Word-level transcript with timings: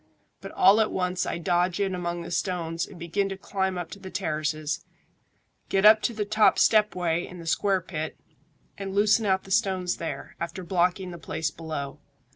But 0.39 0.51
all 0.53 0.81
at 0.81 0.91
once 0.91 1.27
I 1.27 1.37
dodge 1.37 1.79
in 1.79 1.93
among 1.93 2.23
the 2.23 2.31
stones 2.31 2.87
and 2.87 2.97
begin 2.97 3.29
to 3.29 3.37
climb 3.37 3.77
up 3.77 3.91
to 3.91 3.99
the 3.99 4.09
terraces, 4.09 4.83
get 5.69 5.85
up 5.85 6.01
to 6.01 6.13
the 6.15 6.25
top 6.25 6.57
step 6.57 6.95
way 6.95 7.27
in 7.27 7.37
the 7.37 7.45
square 7.45 7.81
pit, 7.81 8.17
and 8.79 8.95
loosen 8.95 9.27
out 9.27 9.43
the 9.43 9.51
stones 9.51 9.97
there, 9.97 10.35
after 10.39 10.63
blocking 10.63 11.11
the 11.11 11.19
place 11.19 11.51
below. 11.51 11.99